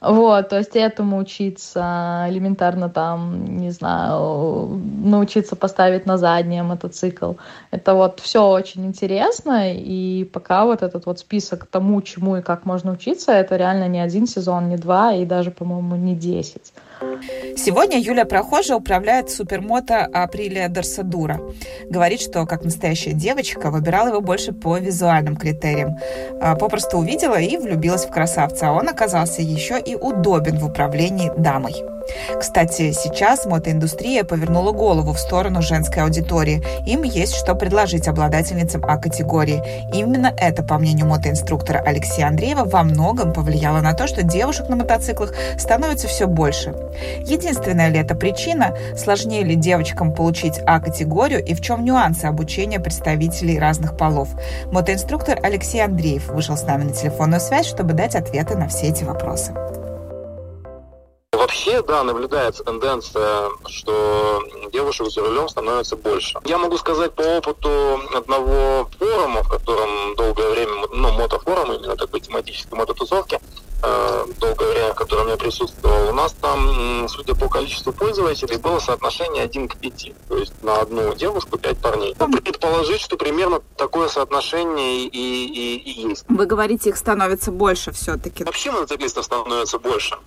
[0.00, 7.32] Вот, то есть этому учиться, элементарно там, не знаю, научиться поставить на заднее мотоцикл.
[7.72, 12.64] Это вот все очень интересно, и пока вот этот вот список тому, чему и как
[12.64, 16.72] можно учиться, это реально не один сезон, не два, и даже, по-моему, не десять.
[17.56, 21.40] Сегодня Юля Прохожа управляет супермото Априлия Дорсадура.
[21.88, 25.96] Говорит, что как настоящая девочка выбирала его больше по визуальным критериям.
[26.40, 31.32] А, попросту увидела и влюбилась в красавца, а он оказался еще и удобен в управлении
[31.36, 31.74] дамой.
[32.38, 36.62] Кстати, сейчас мотоиндустрия повернула голову в сторону женской аудитории.
[36.86, 39.62] Им есть что предложить обладательницам А-категории.
[39.92, 44.76] Именно это, по мнению мотоинструктора Алексея Андреева, во многом повлияло на то, что девушек на
[44.76, 46.74] мотоциклах становится все больше.
[47.24, 48.76] Единственная ли это причина?
[48.96, 54.28] Сложнее ли девочкам получить А-категорию и в чем нюансы обучения представителей разных полов?
[54.72, 59.04] Мотоинструктор Алексей Андреев вышел с нами на телефонную связь, чтобы дать ответы на все эти
[59.04, 59.52] вопросы.
[61.38, 66.36] Вообще, да, наблюдается тенденция, что девушек за рулем становится больше.
[66.44, 72.18] Я могу сказать по опыту одного форума, в котором долгое время, ну, мотофорум, именно такой
[72.22, 73.38] тематической мототусовки,
[74.40, 79.44] долгое время, в котором я присутствовал, у нас там, судя по количеству пользователей, было соотношение
[79.44, 80.12] 1 к 5.
[80.28, 82.14] То есть на одну девушку 5 парней.
[82.18, 86.24] Ну, предположить, что примерно такое соотношение и, и, и есть.
[86.28, 88.44] Вы говорите, их становится больше все-таки.
[88.44, 90.18] Вообще мотоциклистов становится больше.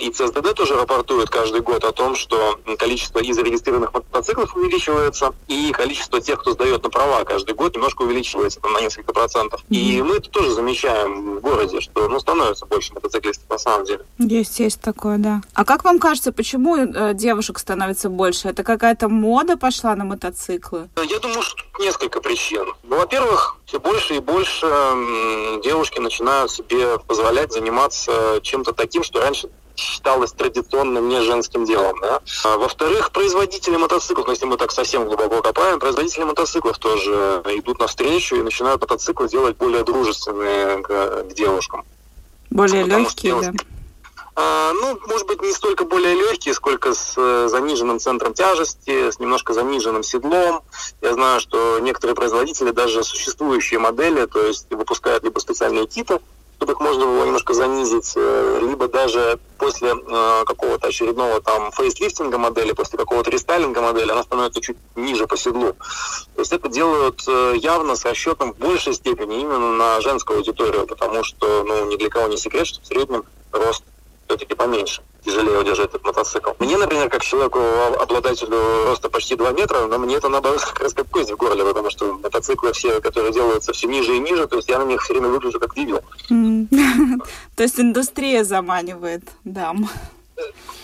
[0.00, 5.72] И ЦСДД тоже рапортует каждый год о том, что количество и зарегистрированных мотоциклов увеличивается, и
[5.72, 9.62] количество тех, кто сдает на права каждый год, немножко увеличивается там, на несколько процентов.
[9.68, 9.76] Mm-hmm.
[9.76, 14.04] И мы это тоже замечаем в городе, что ну, становится больше мотоциклистов на самом деле.
[14.18, 15.40] Есть, есть такое, да.
[15.54, 18.48] А как вам кажется, почему э, девушек становится больше?
[18.48, 20.88] Это какая-то мода пошла на мотоциклы?
[20.96, 22.64] Я думаю, что тут несколько причин.
[22.82, 24.66] Ну, во-первых, все больше и больше
[25.62, 31.96] девушки начинают себе позволять заниматься чем-то таким, что раньше считалось традиционным не женским делом.
[32.00, 32.20] Да?
[32.44, 37.78] А, во-вторых, производители мотоциклов, ну, если мы так совсем глубоко копаем, производители мотоциклов тоже идут
[37.78, 41.84] навстречу и начинают мотоциклы делать более дружественные к, к девушкам.
[42.50, 43.52] Более легкие, да.
[44.40, 49.18] А, ну, может быть, не столько более легкие, сколько с э, заниженным центром тяжести, с
[49.18, 50.62] немножко заниженным седлом.
[51.02, 56.20] Я знаю, что некоторые производители даже существующие модели, то есть выпускают либо специальные киты,
[56.58, 62.36] чтобы их можно было немножко занизить, э, либо даже после э, какого-то очередного там фейслифтинга
[62.36, 65.74] модели, после какого-то рестайлинга модели, она становится чуть ниже по седлу.
[66.34, 67.22] То есть это делают
[67.56, 72.10] явно с расчетом в большей степени именно на женскую аудиторию, потому что, ну, ни для
[72.10, 73.84] кого не секрет, что в среднем рост
[74.26, 76.50] все-таки поменьше, тяжелее удержать этот мотоцикл.
[76.58, 77.60] Мне, например, как человеку,
[78.00, 81.64] обладателю роста почти 2 метра, но мне это наоборот как раз как кость в горле,
[81.64, 85.02] потому что мотоциклы все, которые делаются все ниже и ниже, то есть я на них
[85.02, 86.00] все время выгляжу как вивил.
[87.56, 89.88] То есть индустрия заманивает дам.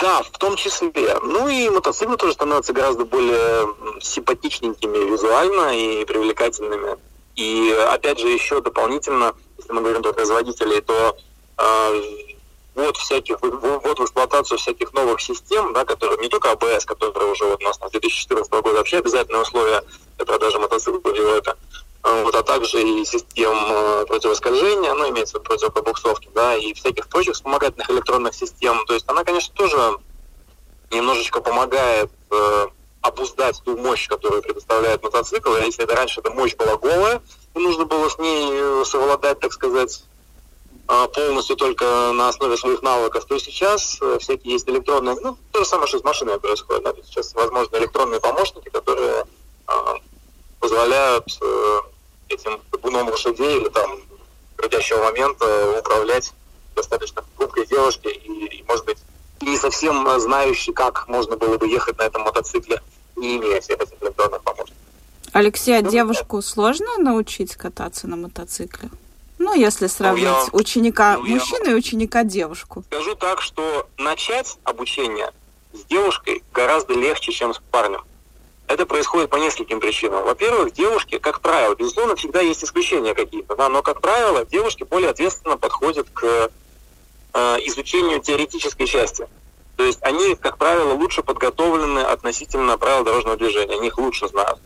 [0.01, 1.17] Да, в том числе.
[1.23, 3.69] Ну и мотоциклы тоже становятся гораздо более
[4.01, 6.97] симпатичненькими визуально и привлекательными.
[7.37, 11.17] И опять же еще дополнительно, если мы говорим про производителей, то
[11.59, 12.34] э,
[12.75, 17.45] ввод всяких, ввод в эксплуатацию всяких новых систем, да, которые не только АБС, которые уже
[17.45, 19.83] вот у нас с 2014 года вообще обязательное условие
[20.17, 21.55] для продажи мотоциклов Европе,
[22.03, 26.75] а, вот, а также и систем э, противоскольжения, ну, имеется в виду противопробуксовки, да, и
[26.75, 28.85] всяких прочих вспомогательных электронных систем.
[28.87, 29.99] То есть она, конечно, тоже
[30.91, 32.67] немножечко помогает э,
[33.01, 35.55] обуздать ту мощь, которую предоставляет мотоцикл.
[35.57, 37.23] Если это раньше эта мощь была голая,
[37.55, 40.05] и нужно было с ней э, совладать, так сказать,
[40.87, 45.64] полностью только на основе своих навыков, то сейчас э, всякие есть электронные, ну, то же
[45.64, 46.83] самое, что с машиной происходит.
[46.83, 46.92] Да?
[47.05, 49.25] Сейчас, возможно, электронные помощники, которые
[49.66, 49.94] а,
[50.61, 51.81] позволяют э,
[52.29, 53.99] этим гуном лошадей или там
[54.57, 56.33] крутящего момента управлять
[56.75, 58.99] достаточно хрупкой девушке и, и, может быть,
[59.40, 62.81] не совсем знающий, как можно было бы ехать на этом мотоцикле,
[63.16, 64.77] не имея всех этих электронных помощников.
[65.33, 68.90] Алексей, а ну, девушку сложно научить кататься на мотоцикле?
[69.45, 72.83] Ну, если сравнить ну, я, ученика ну, мужчину я, и ученика девушку.
[72.91, 75.31] Скажу так, что начать обучение
[75.75, 78.01] с девушкой гораздо легче, чем с парнем.
[78.69, 80.25] Это происходит по нескольким причинам.
[80.25, 85.11] Во-первых, девушки, как правило, безусловно, всегда есть исключения какие-то, да, но, как правило, девушки более
[85.11, 86.51] ответственно подходят к
[87.35, 89.29] э, изучению теоретической части.
[89.77, 94.59] То есть они, как правило, лучше подготовлены относительно правил дорожного движения, они их лучше знают.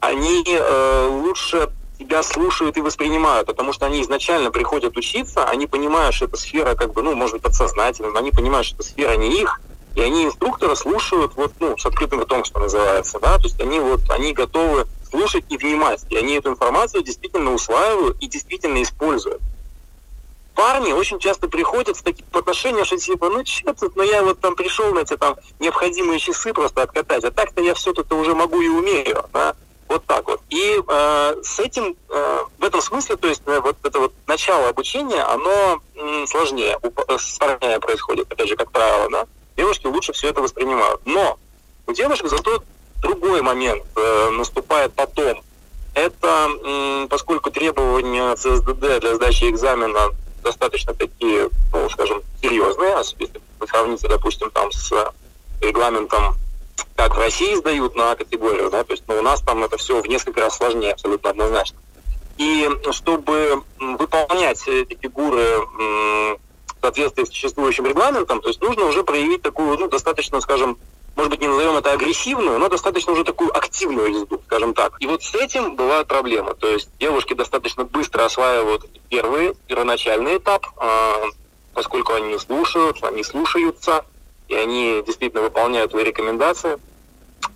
[0.00, 6.14] Они э, лучше тебя слушают и воспринимают, потому что они изначально приходят учиться, они понимают,
[6.14, 9.16] что эта сфера, как бы, ну, может быть, подсознательно, но они понимают, что эта сфера
[9.16, 9.60] не их,
[9.94, 13.78] и они инструктора слушают вот, ну, с открытым ртом, что называется, да, то есть они
[13.78, 19.40] вот, они готовы слушать и внимать, и они эту информацию действительно усваивают и действительно используют.
[20.54, 24.40] Парни очень часто приходят с таким отношением, что типа, ну что тут, ну я вот
[24.40, 28.34] там пришел на эти там необходимые часы просто откатать, а так-то я все тут уже
[28.34, 29.54] могу и умею, да.
[29.94, 30.40] Вот так вот.
[30.50, 34.68] И э, с этим, э, в этом смысле, то есть э, вот это вот начало
[34.70, 36.76] обучения, оно э, сложнее,
[37.16, 39.26] сложнее происходит, опять же, как правило, да.
[39.56, 41.00] Девушки лучше все это воспринимают.
[41.04, 41.38] Но
[41.86, 42.64] у девушек зато
[43.02, 45.40] другой момент э, наступает потом.
[45.94, 50.10] Это, э, поскольку требования ЦСДД для сдачи экзамена
[50.42, 53.30] достаточно такие, ну, скажем, серьезные, если
[53.60, 54.92] вы сравните, допустим, там с
[55.60, 56.34] регламентом
[56.96, 60.00] как в России сдают на категорию, да, то есть ну, у нас там это все
[60.00, 61.78] в несколько раз сложнее, абсолютно однозначно.
[62.38, 66.38] И чтобы выполнять эти фигуры в
[66.80, 70.78] соответствии с существующим регламентом, то есть нужно уже проявить такую, ну, достаточно, скажем,
[71.16, 74.96] может быть, не назовем это агрессивную, но достаточно уже такую активную езду, скажем так.
[75.00, 76.54] И вот с этим бывает проблема.
[76.54, 81.22] То есть девушки достаточно быстро осваивают первый, первоначальный этап, а,
[81.72, 84.04] поскольку они слушают, они слушаются,
[84.48, 86.78] и они действительно выполняют твои рекомендации.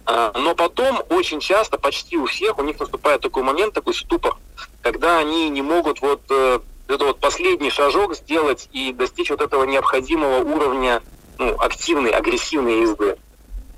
[0.07, 4.37] А, но потом очень часто, почти у всех, у них наступает такой момент, такой ступор,
[4.83, 9.65] когда они не могут вот э, это вот последний шажок сделать и достичь вот этого
[9.65, 11.03] необходимого уровня
[11.39, 13.17] ну, активной, агрессивной езды.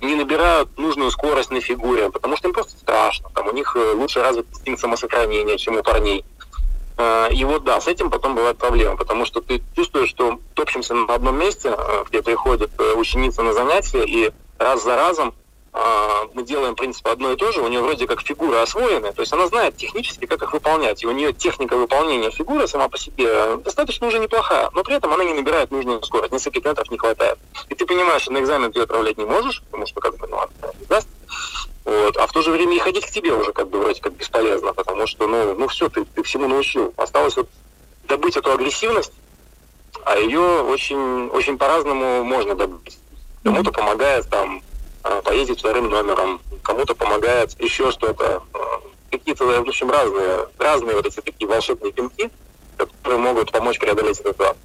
[0.00, 3.28] Не набирают нужную скорость на фигуре, потому что им просто страшно.
[3.34, 6.24] Там у них э, лучше развит инстинкт самосохранения, чем у парней.
[7.00, 10.94] А, и вот да, с этим потом бывает проблема, потому что ты чувствуешь, что топчемся
[10.94, 15.34] на одном месте, э, где приходит э, ученица на занятия, и раз за разом
[16.34, 19.20] мы делаем, в принципе, одно и то же, у нее вроде как фигура освоенная, то
[19.20, 22.98] есть она знает технически, как их выполнять, и у нее техника выполнения фигуры сама по
[22.98, 26.98] себе достаточно уже неплохая, но при этом она не набирает нужную скорость, нескольких метров не
[26.98, 27.38] хватает.
[27.68, 30.38] И ты понимаешь, что на экзамен ты отправлять не можешь, потому что как бы, ну,
[30.38, 30.48] она
[30.80, 31.06] не даст,
[31.84, 32.16] вот.
[32.16, 34.72] А в то же время и ходить к тебе уже как бы вроде как бесполезно,
[34.72, 36.92] потому что, ну, ну все, ты, ты всему научил.
[36.96, 37.48] Осталось вот
[38.06, 39.12] добыть эту агрессивность,
[40.04, 42.98] а ее очень, очень по-разному можно добыть.
[43.42, 44.62] Кому-то помогает там
[45.02, 48.42] а, поездить вторым номером, кому-то помогает еще что-то.
[49.10, 52.30] Какие-то, в общем, разные, разные вот эти такие волшебные пинки,
[52.76, 54.56] которые могут помочь преодолеть этот этап.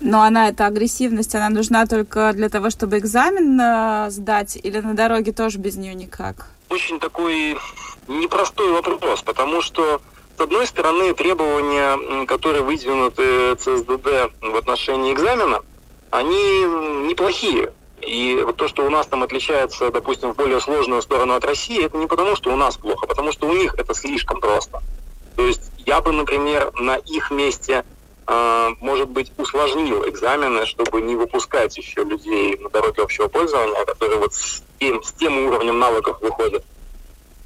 [0.00, 4.94] Но она, эта агрессивность, она нужна только для того, чтобы экзамен э, сдать, или на
[4.94, 6.48] дороге тоже без нее никак?
[6.68, 7.56] Очень такой
[8.06, 10.00] непростой вопрос, потому что
[10.36, 15.62] с одной стороны, требования, которые выдвинуты ЦСДД в отношении экзамена,
[16.10, 16.36] они
[17.08, 17.72] неплохие.
[18.02, 21.82] И вот то, что у нас там отличается, допустим, в более сложную сторону от России,
[21.82, 24.82] это не потому, что у нас плохо, а потому что у них это слишком просто.
[25.36, 27.84] То есть я бы, например, на их месте,
[28.28, 34.34] может быть, усложнил экзамены, чтобы не выпускать еще людей на дороге общего пользования, которые вот
[34.34, 36.64] с тем, с тем уровнем навыков выходят.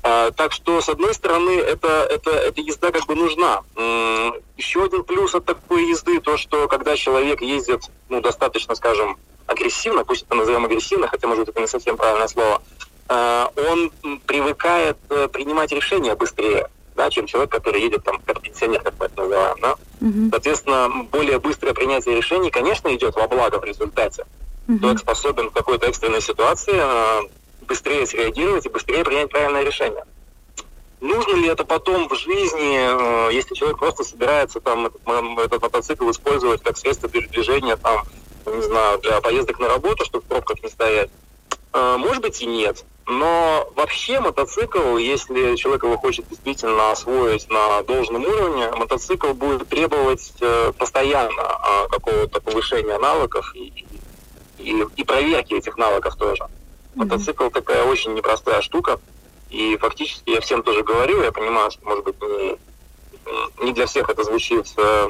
[0.02, 3.62] А, так что, с одной стороны, это, это, эта езда как бы нужна.
[4.56, 10.04] Еще один плюс от такой езды, то, что когда человек ездит, ну, достаточно, скажем, агрессивно,
[10.04, 12.62] пусть это назовем агрессивно, хотя, может, это не совсем правильное слово,
[13.08, 13.90] а, он
[14.26, 16.68] привыкает э, принимать решения быстрее,
[17.00, 19.56] да, чем человек, который едет там как пенсионер, как мы это называем.
[19.62, 19.76] Да?
[20.02, 20.30] Угу.
[20.32, 24.26] Соответственно, более быстрое принятие решений, конечно, идет во благо в результате.
[24.68, 24.80] Угу.
[24.80, 27.22] Человек способен в какой-то экстренной ситуации а,
[27.66, 30.04] быстрее среагировать и быстрее принять правильное решение.
[31.00, 35.00] Нужно ли это потом в жизни, э, если человек просто собирается там этот,
[35.38, 38.04] этот мотоцикл использовать как средство передвижения, там,
[38.44, 41.08] не знаю, для поездок на работу, чтобы в пробках не стоять?
[41.72, 42.84] Э, может быть и нет.
[43.10, 50.32] Но вообще мотоцикл, если человек его хочет действительно освоить на должном уровне, мотоцикл будет требовать
[50.40, 51.42] э, постоянно
[51.90, 53.84] какого-то повышения навыков и,
[54.58, 56.46] и, и проверки этих навыков тоже.
[56.94, 59.00] Мотоцикл такая очень непростая штука.
[59.48, 62.56] И фактически я всем тоже говорю, я понимаю, что, может быть, не,
[63.64, 65.08] не для всех это звучит э,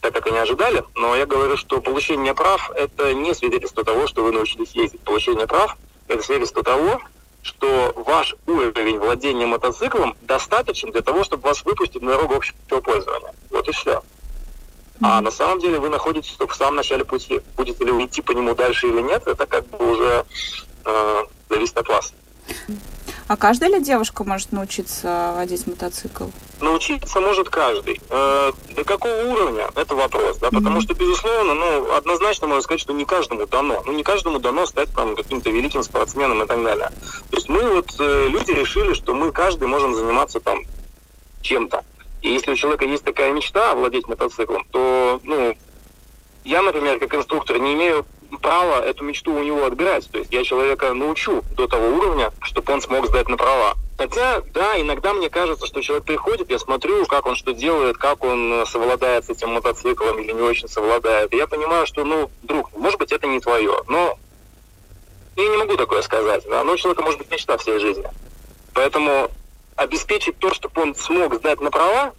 [0.00, 4.22] так, как они ожидали, но я говорю, что получение прав– это не свидетельство того, что
[4.22, 5.00] вы научились ездить.
[5.00, 5.76] Получение прав–
[6.14, 7.00] это свидетельство того,
[7.42, 13.34] что ваш уровень владения мотоциклом достаточен для того, чтобы вас выпустить на дорогу общего пользования.
[13.50, 14.02] Вот и все.
[15.00, 17.40] А на самом деле вы находитесь только в самом начале пути.
[17.56, 20.24] Будете ли вы идти по нему дальше или нет, это как бы уже
[20.84, 22.12] э, зависит от вас.
[23.28, 26.24] А каждая ли девушка может научиться водить мотоцикл?
[26.60, 28.00] Научиться может каждый.
[28.10, 29.68] Э, до какого уровня?
[29.74, 30.82] Это вопрос, да, потому mm-hmm.
[30.82, 33.82] что, безусловно, ну, однозначно можно сказать, что не каждому дано.
[33.86, 36.90] Ну, не каждому дано стать там каким-то великим спортсменом и так далее.
[37.30, 40.60] То есть мы вот, э, люди решили, что мы каждый можем заниматься там
[41.40, 41.84] чем-то.
[42.22, 45.56] И если у человека есть такая мечта овладеть мотоциклом, то, ну,
[46.44, 48.04] я, например, как инструктор, не имею
[48.38, 50.10] права эту мечту у него отбирать.
[50.10, 53.74] То есть я человека научу до того уровня, чтобы он смог сдать на права.
[53.98, 58.24] Хотя, да, иногда мне кажется, что человек приходит, я смотрю, как он что делает, как
[58.24, 61.32] он совладает с этим мотоциклом или не очень совладает.
[61.32, 63.82] И я понимаю, что, ну, друг, может быть, это не твое.
[63.88, 64.18] Но
[65.36, 66.44] я не могу такое сказать.
[66.48, 66.64] Да?
[66.64, 68.04] Но у человека может быть мечта всей жизни.
[68.74, 69.30] Поэтому
[69.76, 72.12] обеспечить то, чтобы он смог сдать на права,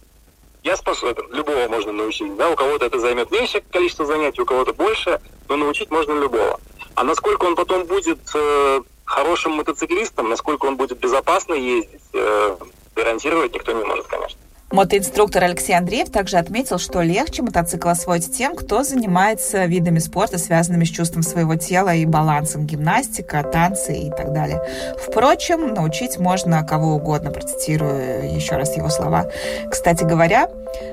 [0.64, 1.26] я способен.
[1.30, 2.34] Любого можно научить.
[2.36, 2.50] Да?
[2.50, 6.58] У кого-то это займет меньшее количество занятий, у кого-то больше, но научить можно любого.
[6.94, 12.56] А насколько он потом будет э, хорошим мотоциклистом, насколько он будет безопасно ездить, э,
[12.96, 14.40] гарантировать никто не может, конечно.
[14.74, 20.82] Мотоинструктор Алексей Андреев также отметил, что легче мотоцикл освоить тем, кто занимается видами спорта, связанными
[20.82, 24.60] с чувством своего тела и балансом, гимнастика, танцы и так далее.
[24.98, 29.30] Впрочем, научить можно кого угодно, процитирую еще раз его слова.
[29.70, 30.48] Кстати говоря,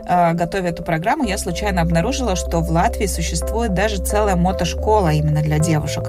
[0.07, 5.41] э, готовя эту программу, я случайно обнаружила, что в Латвии существует даже целая мотошкола именно
[5.41, 6.03] для девушек.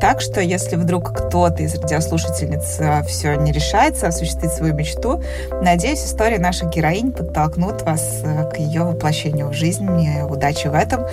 [0.00, 5.20] Так что, если вдруг кто-то из радиослушательниц э, все не решается осуществить свою мечту,
[5.62, 9.88] надеюсь, история наших героинь подтолкнут вас э, к ее воплощению в жизнь.
[10.28, 11.04] Удачи в этом.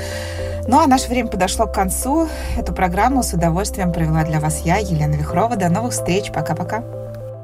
[0.68, 2.28] Ну а наше время подошло к концу.
[2.58, 5.56] Эту программу с удовольствием провела для вас я, Елена Вихрова.
[5.56, 6.32] До новых встреч.
[6.32, 7.05] Пока-пока.